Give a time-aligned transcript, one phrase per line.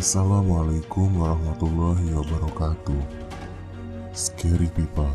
[0.00, 3.04] Assalamualaikum warahmatullahi wabarakatuh.
[4.16, 5.12] Scary people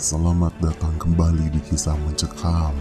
[0.00, 2.72] Selamat datang kembali di kisah mencekam.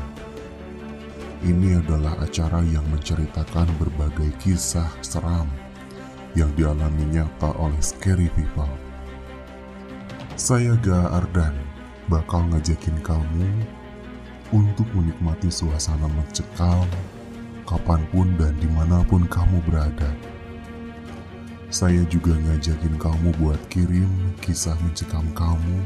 [1.43, 5.51] Ini adalah acara yang menceritakan berbagai kisah seram
[6.31, 8.71] Yang dialami nyata oleh scary people.
[10.39, 11.59] Saya Ga Ardan
[12.07, 13.67] Bakal ngajakin kamu
[14.55, 16.87] Untuk menikmati suasana mencekam
[17.67, 20.36] Kapan pun dan di mana pun kamu berada
[21.67, 24.07] saya juga ngajakin kamu buat kirim
[24.39, 25.83] kisah mencekam kamu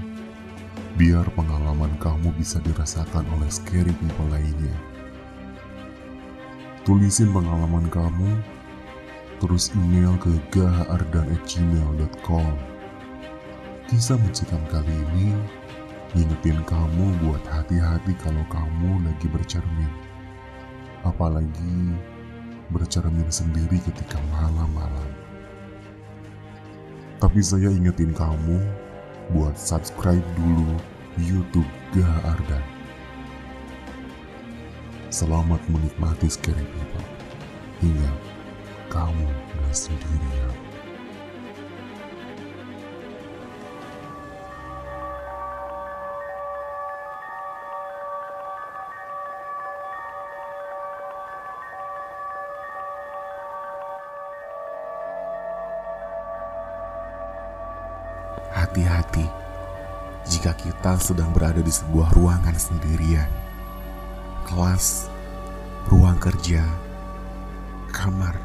[0.94, 4.78] biar pengalaman kamu bisa dirasakan oleh scary people lainnya.
[6.86, 8.30] Tulisin pengalaman kamu,
[9.42, 12.54] terus email ke gahardan@gmail.com.
[13.90, 15.34] Kisah mencekam kali ini
[16.14, 19.90] ngingetin kamu buat hati-hati kalau kamu lagi bercermin.
[21.02, 21.98] Apalagi
[22.70, 25.11] bercermin sendiri ketika malam-malam.
[27.22, 28.58] Tapi saya ingetin kamu
[29.38, 30.74] buat subscribe dulu
[31.22, 32.66] YouTube Gaha Ardan.
[35.14, 37.06] Selamat menikmati Scary People.
[37.86, 38.18] Ingat,
[38.90, 40.61] kamu gak sendirian.
[60.92, 63.32] Kita sedang berada di sebuah ruangan sendirian,
[64.44, 65.08] kelas,
[65.88, 66.68] ruang kerja,
[67.96, 68.36] kamar,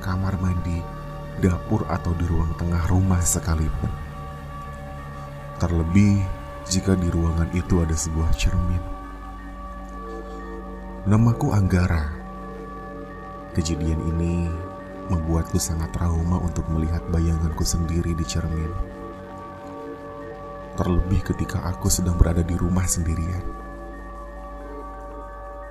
[0.00, 0.80] kamar mandi,
[1.44, 3.92] dapur, atau di ruang tengah rumah sekalipun.
[5.60, 6.24] Terlebih
[6.64, 8.80] jika di ruangan itu ada sebuah cermin.
[11.04, 12.08] Namaku Anggara.
[13.52, 14.48] Kejadian ini
[15.12, 18.89] membuatku sangat trauma untuk melihat bayanganku sendiri di cermin
[20.78, 23.42] terlebih ketika aku sedang berada di rumah sendirian.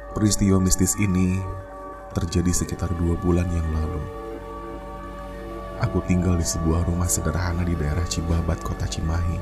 [0.10, 1.40] Peristiwa mistis ini
[2.12, 4.02] terjadi sekitar dua bulan yang lalu.
[5.80, 9.40] Aku tinggal di sebuah rumah sederhana di daerah Cibabat, kota Cimahi.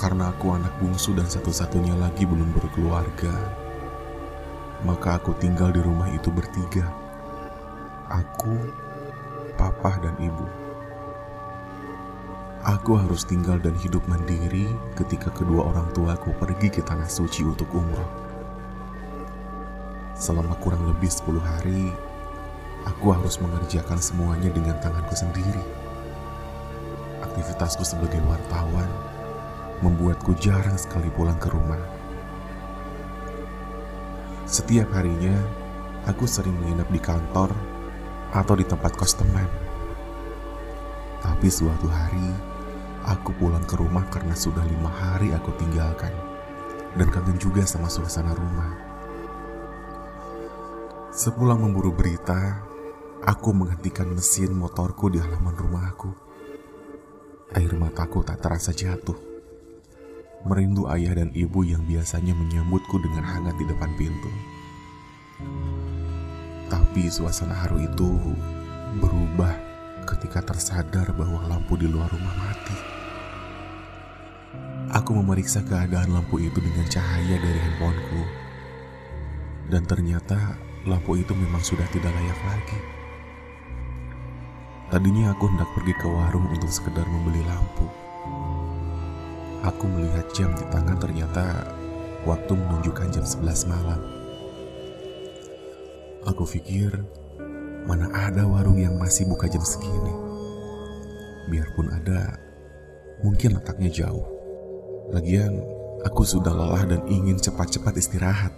[0.00, 3.36] Karena aku anak bungsu dan satu-satunya lagi belum berkeluarga,
[4.82, 6.88] maka aku tinggal di rumah itu bertiga.
[8.08, 8.56] Aku,
[9.60, 10.61] papa, dan ibu.
[12.62, 17.66] Aku harus tinggal dan hidup mandiri ketika kedua orang tuaku pergi ke tanah suci untuk
[17.74, 18.06] umroh.
[20.14, 21.90] Selama kurang lebih 10 hari,
[22.86, 25.58] aku harus mengerjakan semuanya dengan tanganku sendiri.
[27.26, 28.86] Aktivitasku sebagai wartawan
[29.82, 31.82] membuatku jarang sekali pulang ke rumah.
[34.46, 35.34] Setiap harinya,
[36.06, 37.50] aku sering menginap di kantor
[38.30, 39.50] atau di tempat kos teman.
[41.26, 42.51] Tapi suatu hari,
[43.02, 46.14] Aku pulang ke rumah karena sudah lima hari aku tinggalkan
[46.94, 48.72] dan kangen juga sama suasana rumah.
[51.12, 52.62] Sepulang memburu berita,
[53.26, 56.10] aku menghentikan mesin motorku di halaman rumahku.
[57.52, 59.18] Air mataku tak terasa jatuh.
[60.42, 64.30] Merindu ayah dan ibu yang biasanya menyambutku dengan hangat di depan pintu.
[66.72, 68.10] Tapi suasana haru itu
[68.98, 69.54] berubah
[70.04, 72.76] ketika tersadar bahwa lampu di luar rumah mati.
[74.92, 78.22] Aku memeriksa keadaan lampu itu dengan cahaya dari handphoneku.
[79.72, 82.80] Dan ternyata lampu itu memang sudah tidak layak lagi.
[84.92, 87.88] Tadinya aku hendak pergi ke warung untuk sekedar membeli lampu.
[89.64, 91.72] Aku melihat jam di tangan ternyata
[92.28, 94.00] waktu menunjukkan jam 11 malam.
[96.28, 97.02] Aku pikir,
[97.88, 100.14] mana ada warung yang masih buka jam segini.
[101.50, 102.38] Biarpun ada,
[103.26, 104.26] mungkin letaknya jauh.
[105.10, 105.58] Lagian,
[106.06, 108.54] aku sudah lelah dan ingin cepat-cepat istirahat.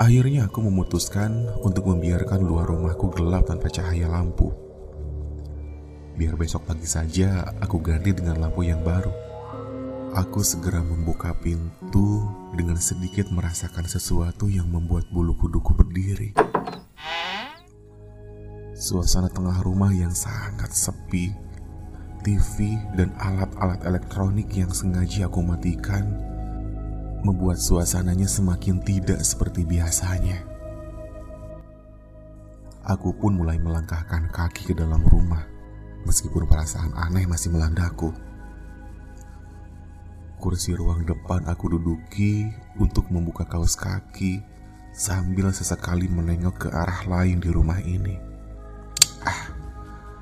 [0.00, 4.48] Akhirnya aku memutuskan untuk membiarkan luar rumahku gelap tanpa cahaya lampu.
[6.16, 9.12] Biar besok pagi saja aku ganti dengan lampu yang baru.
[10.10, 12.26] Aku segera membuka pintu
[12.58, 16.49] dengan sedikit merasakan sesuatu yang membuat bulu kuduku berdiri.
[18.80, 21.36] Suasana tengah rumah yang sangat sepi
[22.24, 26.16] TV, dan alat-alat elektronik yang sengaja aku matikan
[27.20, 30.40] membuat suasananya semakin tidak seperti biasanya.
[32.88, 35.44] Aku pun mulai melangkahkan kaki ke dalam rumah,
[36.08, 38.16] meskipun perasaan aneh masih melandaku.
[40.40, 42.48] Kursi ruang depan aku duduki
[42.80, 44.40] untuk membuka kaos kaki
[44.96, 48.29] sambil sesekali menengok ke arah lain di rumah ini.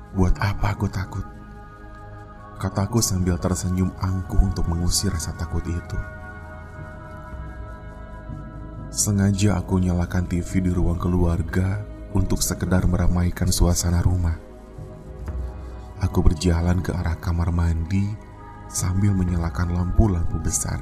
[0.09, 1.21] Buat apa aku takut?
[2.57, 5.97] Kataku sambil tersenyum angkuh untuk mengusir rasa takut itu.
[8.89, 11.85] Sengaja aku nyalakan TV di ruang keluarga
[12.17, 14.33] untuk sekedar meramaikan suasana rumah.
[16.01, 18.09] Aku berjalan ke arah kamar mandi
[18.65, 20.81] sambil menyalakan lampu-lampu besar.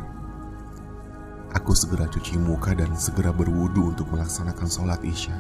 [1.52, 5.36] Aku segera cuci muka dan segera berwudu untuk melaksanakan sholat isya.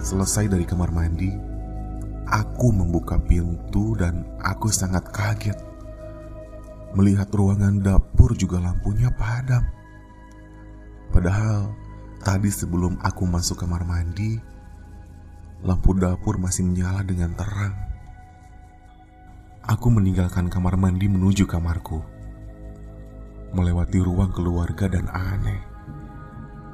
[0.00, 1.57] Selesai dari kamar mandi,
[2.28, 5.68] aku membuka pintu dan aku sangat kaget
[6.96, 9.64] melihat ruangan dapur juga lampunya padam.
[11.12, 11.72] Padahal
[12.24, 14.40] tadi sebelum aku masuk kamar mandi,
[15.64, 17.76] lampu dapur masih menyala dengan terang.
[19.68, 22.00] Aku meninggalkan kamar mandi menuju kamarku.
[23.52, 25.60] Melewati ruang keluarga dan aneh.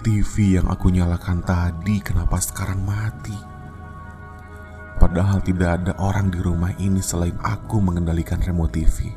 [0.04, 3.53] TV yang aku nyalakan tadi kenapa sekarang mati?
[5.14, 9.14] Padahal tidak ada orang di rumah ini selain aku mengendalikan remote TV.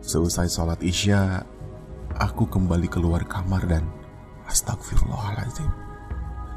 [0.00, 1.44] Selesai sholat isya,
[2.16, 3.84] aku kembali keluar kamar dan
[4.48, 5.68] astagfirullahaladzim.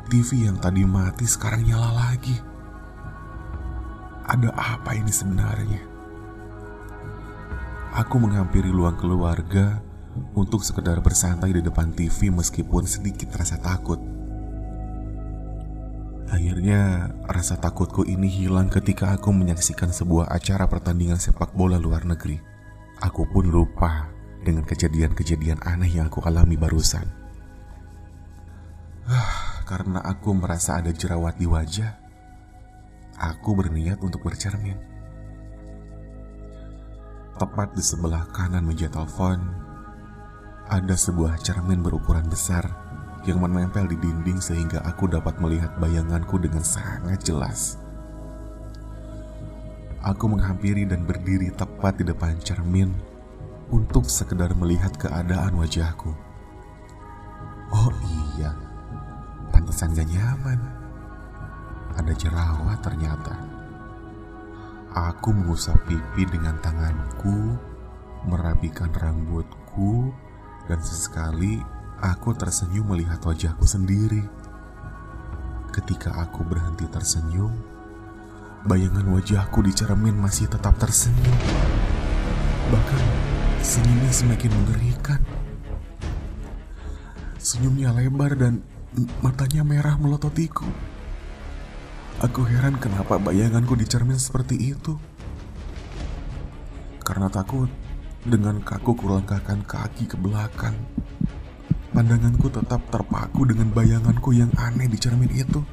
[0.08, 2.40] TV yang tadi mati sekarang nyala lagi.
[4.24, 5.84] Ada apa ini sebenarnya?
[8.00, 9.84] Aku menghampiri ruang keluarga
[10.40, 14.15] untuk sekedar bersantai di depan TV meskipun sedikit rasa takut.
[16.36, 22.36] Akhirnya, rasa takutku ini hilang ketika aku menyaksikan sebuah acara pertandingan sepak bola luar negeri.
[23.00, 24.12] Aku pun lupa
[24.44, 27.08] dengan kejadian-kejadian aneh yang aku alami barusan.
[29.08, 31.96] Ah, karena aku merasa ada jerawat di wajah,
[33.16, 34.76] aku berniat untuk bercermin.
[37.40, 39.40] Tepat di sebelah kanan meja telepon,
[40.68, 42.85] ada sebuah cermin berukuran besar
[43.26, 47.82] yang menempel di dinding sehingga aku dapat melihat bayanganku dengan sangat jelas.
[50.06, 52.94] Aku menghampiri dan berdiri tepat di depan cermin
[53.74, 56.14] untuk sekedar melihat keadaan wajahku.
[57.74, 57.90] Oh
[58.38, 58.54] iya,
[59.50, 60.62] pantesan gak nyaman.
[61.98, 63.34] Ada jerawat ternyata.
[64.94, 67.58] Aku mengusap pipi dengan tanganku,
[68.30, 70.14] merapikan rambutku,
[70.70, 71.60] dan sesekali
[72.02, 74.24] aku tersenyum melihat wajahku sendiri.
[75.72, 77.52] Ketika aku berhenti tersenyum,
[78.64, 81.38] bayangan wajahku di cermin masih tetap tersenyum.
[82.72, 83.04] Bahkan
[83.60, 85.22] senyumnya semakin mengerikan.
[87.38, 88.64] Senyumnya lebar dan
[89.22, 90.66] matanya merah melototiku.
[92.24, 94.96] Aku heran kenapa bayanganku di cermin seperti itu.
[97.06, 97.70] Karena takut,
[98.26, 100.74] dengan kaku kulangkahkan kaki ke belakang.
[101.96, 105.64] Pandanganku tetap terpaku dengan bayanganku yang aneh di cermin itu.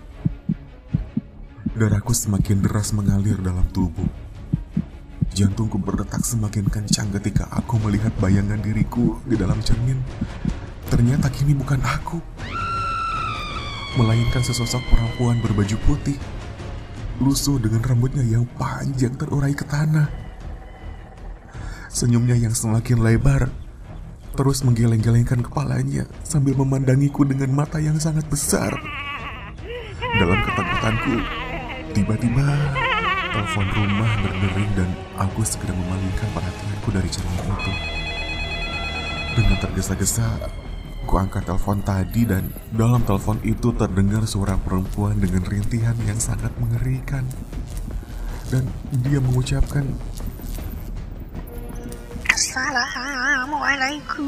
[1.75, 4.07] Darahku semakin deras mengalir dalam tubuh.
[5.35, 9.99] Jantungku berdetak semakin kencang ketika aku melihat bayangan diriku di dalam cermin.
[10.87, 12.23] Ternyata kini bukan aku
[13.99, 16.23] melainkan sesosok perempuan berbaju putih,
[17.19, 20.07] lusuh dengan rambutnya yang panjang terurai ke tanah.
[21.91, 23.51] Senyumnya yang semakin lebar,
[24.33, 28.73] terus menggeleng-gelengkan kepalanya sambil memandangiku dengan mata yang sangat besar.
[30.01, 31.17] Dalam ketakutanku,
[31.97, 32.47] tiba-tiba
[33.33, 37.73] telepon rumah berdering dan aku segera memalingkan perhatianku dari cermin itu.
[39.33, 40.29] Dengan tergesa-gesa,
[41.03, 46.55] Ku angkat telepon tadi dan dalam telepon itu terdengar suara perempuan dengan rintihan yang sangat
[46.63, 47.27] mengerikan.
[48.53, 48.69] Dan
[49.03, 49.83] dia mengucapkan
[53.63, 54.27] Assalamualaikum.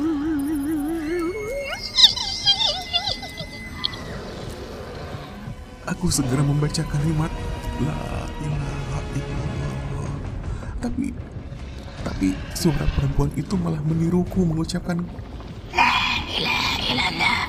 [5.90, 7.34] Aku segera membaca kalimat
[7.82, 7.98] La
[8.46, 10.14] ilaha illallah.
[10.78, 11.10] Tapi
[12.06, 17.42] tapi suara perempuan itu malah meniruku mengucapkan illallah.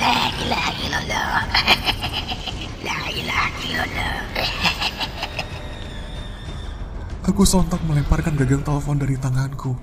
[0.00, 1.44] La ilaha illallah.
[2.88, 4.16] La ilaha illallah.
[7.28, 9.76] Aku sontak melemparkan gagang telepon dari tanganku.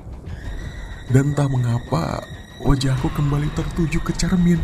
[1.11, 2.23] Dan tak mengapa,
[2.63, 4.61] wajahku kembali tertuju ke cermin.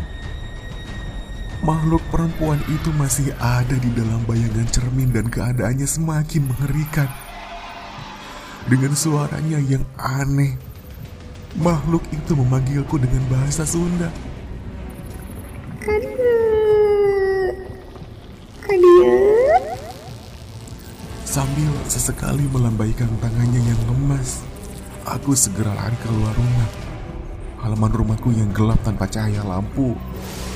[1.60, 7.12] Makhluk perempuan itu masih ada di dalam bayangan cermin dan keadaannya semakin mengerikan.
[8.64, 10.56] Dengan suaranya yang aneh,
[11.60, 14.08] makhluk itu memanggilku dengan bahasa Sunda.
[21.28, 24.42] Sambil sesekali melambaikan tangannya yang lemas,
[25.10, 26.70] aku segera lari keluar rumah.
[27.60, 29.98] Halaman rumahku yang gelap tanpa cahaya lampu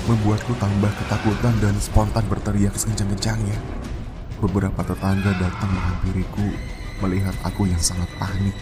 [0.07, 3.59] membuatku tambah ketakutan dan spontan berteriak sekencang-kencangnya.
[4.39, 6.49] Beberapa tetangga datang menghampiriku
[7.03, 8.55] melihat aku yang sangat panik.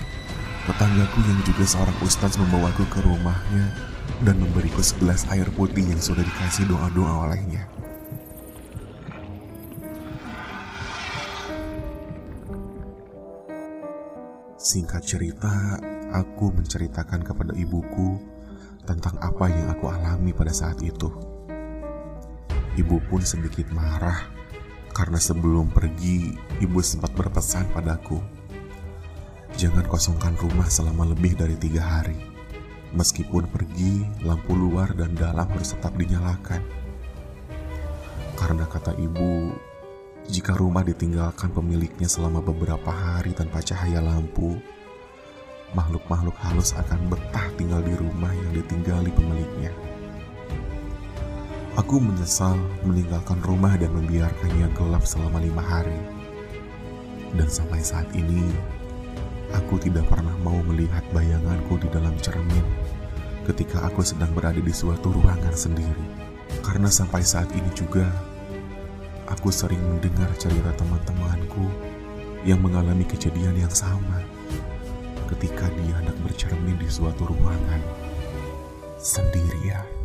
[0.65, 3.77] Tetanggaku yang juga seorang ustadz membawaku ke rumahnya
[4.25, 7.69] dan memberiku segelas air putih yang sudah dikasih doa-doa olehnya.
[14.73, 15.77] Singkat cerita,
[16.17, 18.17] aku menceritakan kepada ibuku
[18.89, 21.13] tentang apa yang aku alami pada saat itu.
[22.81, 24.33] Ibu pun sedikit marah
[24.97, 26.33] karena sebelum pergi,
[26.65, 28.17] ibu sempat berpesan padaku,
[29.61, 32.17] "Jangan kosongkan rumah selama lebih dari tiga hari.
[32.97, 36.65] Meskipun pergi, lampu luar dan dalam harus tetap dinyalakan."
[38.41, 39.53] Karena kata ibu,
[40.33, 44.57] jika rumah ditinggalkan pemiliknya selama beberapa hari tanpa cahaya lampu,
[45.77, 49.69] makhluk-makhluk halus akan betah tinggal di rumah yang ditinggali pemiliknya.
[51.77, 56.01] Aku menyesal meninggalkan rumah dan membiarkannya gelap selama lima hari.
[57.37, 58.57] Dan sampai saat ini,
[59.53, 62.65] aku tidak pernah mau melihat bayanganku di dalam cermin
[63.45, 66.25] ketika aku sedang berada di suatu ruangan sendiri.
[66.65, 68.32] Karena sampai saat ini juga,
[69.31, 71.67] aku sering mendengar cerita teman-temanku
[72.43, 74.23] yang mengalami kejadian yang sama
[75.31, 77.81] ketika dia hendak bercermin di suatu ruangan
[78.99, 80.02] sendirian.